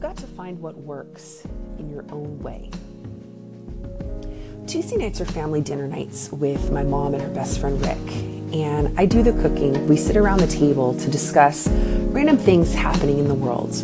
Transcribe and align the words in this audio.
you've 0.00 0.16
got 0.16 0.16
to 0.16 0.26
find 0.28 0.58
what 0.60 0.78
works 0.78 1.42
in 1.78 1.90
your 1.90 2.06
own 2.10 2.38
way. 2.38 2.70
Tuesday 4.66 4.96
nights 4.96 5.20
are 5.20 5.26
family 5.26 5.60
dinner 5.60 5.86
nights 5.86 6.32
with 6.32 6.72
my 6.72 6.82
mom 6.82 7.12
and 7.12 7.22
her 7.22 7.28
best 7.28 7.60
friend 7.60 7.78
Rick. 7.82 7.98
And 8.54 8.98
I 8.98 9.04
do 9.04 9.22
the 9.22 9.32
cooking. 9.42 9.86
We 9.88 9.98
sit 9.98 10.16
around 10.16 10.40
the 10.40 10.46
table 10.46 10.94
to 10.94 11.10
discuss 11.10 11.68
random 11.68 12.38
things 12.38 12.72
happening 12.72 13.18
in 13.18 13.28
the 13.28 13.34
world. 13.34 13.74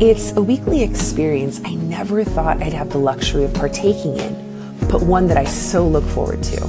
It's 0.00 0.30
a 0.36 0.40
weekly 0.40 0.84
experience 0.84 1.60
I 1.64 1.74
never 1.74 2.22
thought 2.22 2.62
I'd 2.62 2.72
have 2.72 2.90
the 2.90 2.98
luxury 2.98 3.42
of 3.42 3.52
partaking 3.52 4.18
in, 4.20 4.78
but 4.88 5.02
one 5.02 5.26
that 5.26 5.36
I 5.36 5.46
so 5.46 5.84
look 5.84 6.04
forward 6.04 6.44
to, 6.44 6.62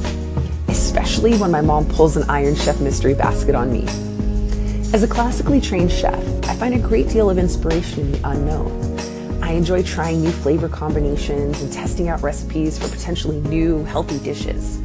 especially 0.69 1.37
when 1.37 1.51
my 1.51 1.61
mom 1.61 1.87
pulls 1.87 2.17
an 2.17 2.27
Iron 2.31 2.55
Chef 2.55 2.81
mystery 2.81 3.13
basket 3.13 3.53
on 3.53 3.71
me. 3.71 3.83
As 4.91 5.03
a 5.03 5.07
classically 5.07 5.61
trained 5.61 5.91
chef, 5.91 6.40
find 6.61 6.75
a 6.75 6.87
great 6.87 7.09
deal 7.09 7.27
of 7.27 7.39
inspiration 7.39 8.01
in 8.01 8.11
the 8.11 8.29
unknown. 8.29 9.41
I 9.41 9.53
enjoy 9.53 9.81
trying 9.81 10.21
new 10.21 10.29
flavor 10.29 10.69
combinations 10.69 11.59
and 11.59 11.73
testing 11.73 12.07
out 12.07 12.21
recipes 12.21 12.77
for 12.77 12.87
potentially 12.87 13.39
new, 13.39 13.83
healthy 13.85 14.19
dishes. 14.19 14.79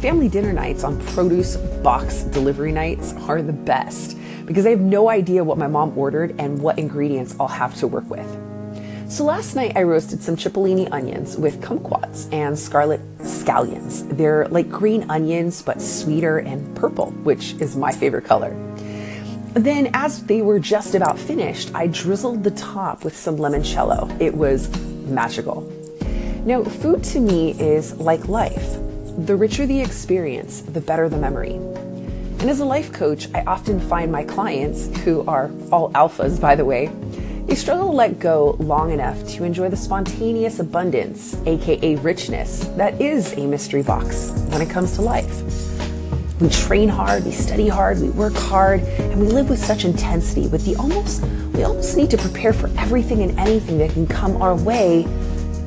Family 0.00 0.30
dinner 0.30 0.54
nights 0.54 0.82
on 0.82 0.98
produce 1.08 1.58
box 1.82 2.22
delivery 2.22 2.72
nights 2.72 3.12
are 3.28 3.42
the 3.42 3.52
best 3.52 4.16
because 4.46 4.64
I 4.64 4.70
have 4.70 4.80
no 4.80 5.10
idea 5.10 5.44
what 5.44 5.58
my 5.58 5.66
mom 5.66 5.92
ordered 5.98 6.36
and 6.40 6.58
what 6.62 6.78
ingredients 6.78 7.36
I'll 7.38 7.48
have 7.48 7.76
to 7.80 7.86
work 7.86 8.08
with. 8.08 8.26
So 9.12 9.24
last 9.24 9.56
night 9.56 9.76
I 9.76 9.82
roasted 9.82 10.22
some 10.22 10.36
cipollini 10.36 10.90
onions 10.90 11.36
with 11.36 11.60
kumquats 11.60 12.32
and 12.32 12.58
scarlet 12.58 13.02
scallions. 13.18 14.08
They're 14.16 14.48
like 14.48 14.70
green 14.70 15.04
onions 15.10 15.60
but 15.60 15.82
sweeter 15.82 16.38
and 16.38 16.74
purple, 16.74 17.10
which 17.24 17.52
is 17.60 17.76
my 17.76 17.92
favorite 17.92 18.24
color. 18.24 18.56
Then, 19.54 19.90
as 19.94 20.24
they 20.24 20.42
were 20.42 20.58
just 20.58 20.96
about 20.96 21.16
finished, 21.16 21.70
I 21.74 21.86
drizzled 21.86 22.42
the 22.42 22.50
top 22.50 23.04
with 23.04 23.16
some 23.16 23.36
limoncello. 23.36 24.20
It 24.20 24.34
was 24.34 24.68
magical. 25.06 25.62
Now, 26.44 26.64
food 26.64 27.04
to 27.04 27.20
me 27.20 27.52
is 27.52 27.96
like 27.98 28.28
life. 28.28 28.78
The 29.16 29.36
richer 29.36 29.64
the 29.64 29.80
experience, 29.80 30.62
the 30.62 30.80
better 30.80 31.08
the 31.08 31.18
memory. 31.18 31.54
And 31.54 32.50
as 32.50 32.58
a 32.58 32.64
life 32.64 32.92
coach, 32.92 33.28
I 33.32 33.42
often 33.42 33.78
find 33.78 34.10
my 34.10 34.24
clients, 34.24 34.88
who 35.04 35.24
are 35.28 35.52
all 35.70 35.92
alphas 35.92 36.40
by 36.40 36.56
the 36.56 36.64
way, 36.64 36.90
they 37.46 37.54
struggle 37.54 37.90
to 37.90 37.96
let 37.96 38.18
go 38.18 38.56
long 38.58 38.90
enough 38.90 39.24
to 39.28 39.44
enjoy 39.44 39.68
the 39.68 39.76
spontaneous 39.76 40.58
abundance, 40.58 41.36
aka 41.46 41.94
richness, 41.96 42.64
that 42.76 43.00
is 43.00 43.34
a 43.34 43.46
mystery 43.46 43.82
box 43.82 44.32
when 44.48 44.60
it 44.60 44.68
comes 44.68 44.96
to 44.96 45.02
life. 45.02 45.73
We 46.40 46.48
train 46.48 46.88
hard, 46.88 47.24
we 47.24 47.30
study 47.30 47.68
hard, 47.68 48.00
we 48.00 48.10
work 48.10 48.34
hard, 48.34 48.80
and 48.80 49.20
we 49.20 49.28
live 49.28 49.48
with 49.48 49.64
such 49.64 49.84
intensity 49.84 50.48
with 50.48 50.64
the 50.64 50.74
almost 50.76 51.22
we 51.54 51.62
almost 51.62 51.96
need 51.96 52.10
to 52.10 52.18
prepare 52.18 52.52
for 52.52 52.68
everything 52.76 53.22
and 53.22 53.38
anything 53.38 53.78
that 53.78 53.92
can 53.92 54.08
come 54.08 54.42
our 54.42 54.56
way, 54.56 55.06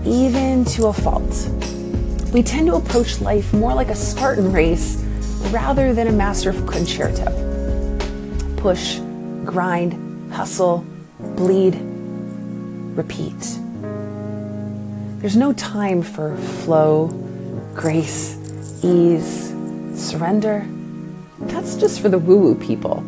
even 0.04 0.66
to 0.66 0.88
a 0.88 0.94
fault. 0.94 1.50
We 2.34 2.44
tend 2.44 2.68
to 2.68 2.76
approach 2.76 3.22
life 3.22 3.54
more 3.54 3.74
like 3.74 3.88
a 3.88 3.96
Spartan 3.96 4.52
race 4.52 4.98
rather 5.50 5.94
than 5.94 6.08
a 6.08 6.12
master 6.12 6.52
concerto. 6.52 7.26
Push, 8.58 8.98
grind, 9.46 10.34
hustle, 10.34 10.86
bleed, 11.38 11.78
repeat. 12.98 13.58
There's 15.22 15.38
no 15.38 15.54
time 15.54 16.02
for 16.02 16.36
flow, 16.36 17.08
grace, 17.74 18.36
ease, 18.84 19.54
surrender, 19.98 20.68
that's 21.40 21.76
just 21.76 22.00
for 22.02 22.10
the 22.10 22.20
woo 22.20 22.38
woo 22.38 22.56
people. 22.56 23.02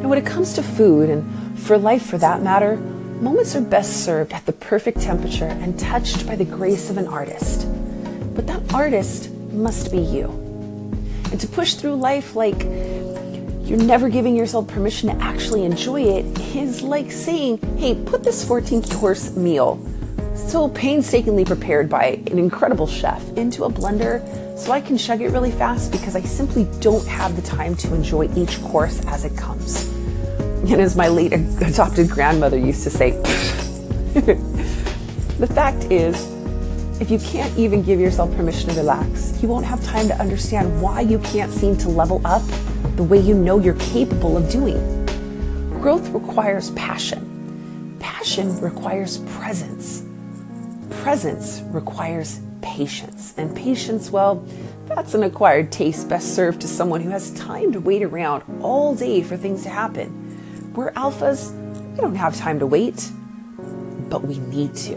Now, 0.00 0.08
when 0.08 0.18
it 0.18 0.26
comes 0.26 0.54
to 0.54 0.62
food, 0.62 1.10
and 1.10 1.58
for 1.58 1.78
life 1.78 2.06
for 2.06 2.18
that 2.18 2.42
matter, 2.42 2.76
moments 2.76 3.54
are 3.54 3.60
best 3.60 4.04
served 4.04 4.32
at 4.32 4.44
the 4.46 4.52
perfect 4.52 5.00
temperature 5.00 5.46
and 5.46 5.78
touched 5.78 6.26
by 6.26 6.36
the 6.36 6.44
grace 6.44 6.90
of 6.90 6.98
an 6.98 7.06
artist. 7.06 7.68
But 8.34 8.46
that 8.48 8.74
artist 8.74 9.30
must 9.52 9.92
be 9.92 9.98
you. 9.98 10.26
And 11.30 11.40
to 11.40 11.46
push 11.46 11.74
through 11.74 11.94
life 11.94 12.34
like 12.34 12.64
you're 13.64 13.78
never 13.78 14.08
giving 14.08 14.34
yourself 14.34 14.66
permission 14.68 15.08
to 15.08 15.24
actually 15.24 15.64
enjoy 15.64 16.02
it 16.02 16.38
is 16.54 16.82
like 16.82 17.12
saying, 17.12 17.58
hey, 17.78 17.94
put 17.94 18.24
this 18.24 18.46
14 18.46 18.82
course 18.82 19.36
meal, 19.36 19.76
so 20.50 20.68
painstakingly 20.68 21.44
prepared 21.44 21.88
by 21.88 22.20
an 22.30 22.38
incredible 22.38 22.86
chef, 22.86 23.22
into 23.36 23.64
a 23.64 23.70
blender 23.70 24.20
so 24.58 24.72
I 24.72 24.80
can 24.80 24.96
chug 24.96 25.20
it 25.20 25.30
really 25.30 25.50
fast 25.50 25.90
because 25.90 26.14
I 26.14 26.20
simply 26.20 26.68
don't 26.80 27.06
have 27.06 27.36
the 27.36 27.42
time 27.42 27.74
to 27.76 27.94
enjoy 27.94 28.32
each 28.36 28.62
course 28.62 29.04
as 29.06 29.24
it 29.24 29.36
comes. 29.36 29.88
And 30.70 30.80
as 30.80 30.94
my 30.94 31.08
late 31.08 31.32
adopted 31.62 32.08
grandmother 32.08 32.56
used 32.58 32.84
to 32.84 32.90
say, 32.90 33.10
the 34.12 35.50
fact 35.52 35.84
is, 35.90 36.30
if 37.00 37.10
you 37.10 37.18
can't 37.18 37.56
even 37.58 37.82
give 37.82 37.98
yourself 37.98 38.32
permission 38.36 38.70
to 38.70 38.76
relax, 38.76 39.42
you 39.42 39.48
won't 39.48 39.66
have 39.66 39.82
time 39.82 40.06
to 40.06 40.14
understand 40.20 40.80
why 40.80 41.00
you 41.00 41.18
can't 41.20 41.50
seem 41.50 41.76
to 41.78 41.88
level 41.88 42.20
up 42.24 42.42
the 42.96 43.02
way 43.02 43.18
you 43.18 43.34
know 43.34 43.58
you're 43.58 43.74
capable 43.74 44.36
of 44.36 44.48
doing. 44.48 44.78
Growth 45.80 46.08
requires 46.10 46.70
passion. 46.72 47.96
Passion 47.98 48.60
requires 48.60 49.18
presence. 49.36 50.04
Presence 50.90 51.62
requires 51.66 52.40
patience. 52.60 53.34
And 53.36 53.54
patience, 53.54 54.10
well, 54.10 54.44
that's 54.86 55.14
an 55.14 55.22
acquired 55.22 55.72
taste 55.72 56.08
best 56.08 56.34
served 56.34 56.60
to 56.62 56.68
someone 56.68 57.00
who 57.00 57.10
has 57.10 57.30
time 57.32 57.72
to 57.72 57.80
wait 57.80 58.02
around 58.02 58.44
all 58.62 58.94
day 58.94 59.22
for 59.22 59.36
things 59.36 59.62
to 59.64 59.68
happen. 59.68 60.72
We're 60.74 60.92
alphas, 60.92 61.52
we 61.90 62.00
don't 62.00 62.14
have 62.14 62.36
time 62.36 62.58
to 62.60 62.66
wait, 62.66 63.10
but 64.08 64.24
we 64.24 64.38
need 64.38 64.74
to. 64.76 64.96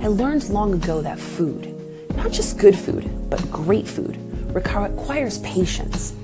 I 0.00 0.06
learned 0.06 0.48
long 0.48 0.74
ago 0.74 1.02
that 1.02 1.18
food, 1.18 1.74
not 2.16 2.30
just 2.30 2.58
good 2.58 2.76
food, 2.76 3.28
but 3.28 3.50
great 3.50 3.86
food, 3.86 4.16
requires 4.54 5.38
patience. 5.38 6.14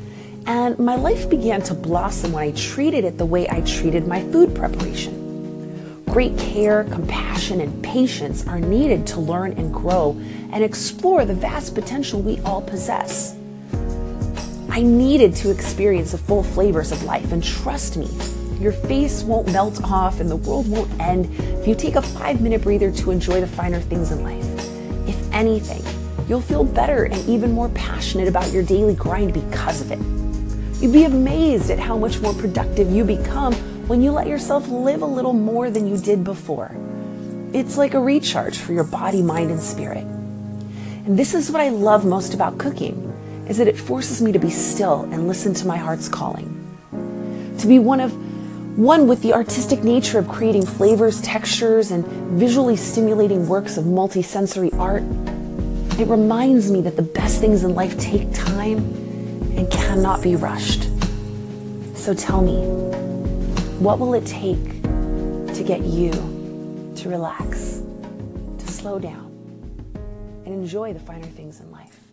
And 0.46 0.78
my 0.78 0.96
life 0.96 1.28
began 1.28 1.62
to 1.62 1.74
blossom 1.74 2.32
when 2.32 2.44
I 2.44 2.50
treated 2.52 3.04
it 3.04 3.18
the 3.18 3.26
way 3.26 3.48
I 3.48 3.62
treated 3.62 4.06
my 4.06 4.22
food 4.30 4.54
preparation. 4.54 5.23
Great 6.14 6.38
care, 6.38 6.84
compassion, 6.84 7.60
and 7.60 7.82
patience 7.82 8.46
are 8.46 8.60
needed 8.60 9.04
to 9.04 9.18
learn 9.18 9.50
and 9.54 9.74
grow 9.74 10.12
and 10.52 10.62
explore 10.62 11.24
the 11.24 11.34
vast 11.34 11.74
potential 11.74 12.22
we 12.22 12.38
all 12.42 12.62
possess. 12.62 13.36
I 14.70 14.80
needed 14.80 15.34
to 15.34 15.50
experience 15.50 16.12
the 16.12 16.18
full 16.18 16.44
flavors 16.44 16.92
of 16.92 17.02
life, 17.02 17.32
and 17.32 17.42
trust 17.42 17.96
me, 17.96 18.08
your 18.60 18.70
face 18.70 19.24
won't 19.24 19.50
melt 19.50 19.82
off 19.82 20.20
and 20.20 20.30
the 20.30 20.36
world 20.36 20.70
won't 20.70 21.00
end 21.00 21.34
if 21.58 21.66
you 21.66 21.74
take 21.74 21.96
a 21.96 22.02
five 22.02 22.40
minute 22.40 22.62
breather 22.62 22.92
to 22.92 23.10
enjoy 23.10 23.40
the 23.40 23.48
finer 23.48 23.80
things 23.80 24.12
in 24.12 24.22
life. 24.22 25.08
If 25.08 25.32
anything, 25.32 25.82
you'll 26.28 26.42
feel 26.42 26.62
better 26.62 27.06
and 27.06 27.28
even 27.28 27.50
more 27.50 27.70
passionate 27.70 28.28
about 28.28 28.52
your 28.52 28.62
daily 28.62 28.94
grind 28.94 29.34
because 29.34 29.80
of 29.80 29.90
it. 29.90 29.98
You'd 30.80 30.92
be 30.92 31.06
amazed 31.06 31.72
at 31.72 31.80
how 31.80 31.98
much 31.98 32.20
more 32.20 32.34
productive 32.34 32.92
you 32.92 33.02
become 33.02 33.52
when 33.86 34.00
you 34.00 34.12
let 34.12 34.26
yourself 34.26 34.68
live 34.68 35.02
a 35.02 35.06
little 35.06 35.34
more 35.34 35.70
than 35.70 35.86
you 35.86 35.98
did 35.98 36.24
before. 36.24 36.74
It's 37.52 37.76
like 37.76 37.92
a 37.92 38.00
recharge 38.00 38.56
for 38.56 38.72
your 38.72 38.84
body, 38.84 39.20
mind, 39.20 39.50
and 39.50 39.60
spirit. 39.60 40.04
And 41.06 41.18
this 41.18 41.34
is 41.34 41.50
what 41.50 41.60
I 41.60 41.68
love 41.68 42.06
most 42.06 42.32
about 42.32 42.56
cooking, 42.56 43.12
is 43.46 43.58
that 43.58 43.68
it 43.68 43.76
forces 43.76 44.22
me 44.22 44.32
to 44.32 44.38
be 44.38 44.48
still 44.48 45.02
and 45.12 45.28
listen 45.28 45.52
to 45.54 45.66
my 45.66 45.76
heart's 45.76 46.08
calling. 46.08 46.50
To 47.58 47.66
be 47.66 47.78
one 47.78 48.00
of 48.00 48.12
one 48.78 49.06
with 49.06 49.22
the 49.22 49.34
artistic 49.34 49.84
nature 49.84 50.18
of 50.18 50.26
creating 50.28 50.66
flavors, 50.66 51.20
textures, 51.20 51.92
and 51.92 52.04
visually 52.38 52.74
stimulating 52.76 53.46
works 53.46 53.76
of 53.76 53.84
multisensory 53.84 54.76
art, 54.78 55.04
it 56.00 56.08
reminds 56.08 56.72
me 56.72 56.80
that 56.80 56.96
the 56.96 57.02
best 57.02 57.40
things 57.40 57.62
in 57.62 57.74
life 57.74 57.96
take 58.00 58.32
time 58.32 58.78
and 59.56 59.70
cannot 59.70 60.22
be 60.22 60.34
rushed. 60.34 60.88
So 61.94 62.14
tell 62.14 62.42
me, 62.42 63.03
what 63.78 63.98
will 63.98 64.14
it 64.14 64.24
take 64.24 64.82
to 64.82 65.64
get 65.66 65.82
you 65.82 66.12
to 66.94 67.08
relax, 67.08 67.82
to 68.58 68.66
slow 68.68 68.98
down, 68.98 69.32
and 70.44 70.54
enjoy 70.54 70.92
the 70.92 71.00
finer 71.00 71.26
things 71.26 71.60
in 71.60 71.70
life? 71.72 72.03